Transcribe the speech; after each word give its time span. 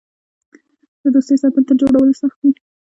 د 1.03 1.03
دوستۍ 1.13 1.35
ساتل 1.41 1.63
تر 1.67 1.75
جوړولو 1.81 2.13
سخت 2.21 2.37
دي. 2.43 2.51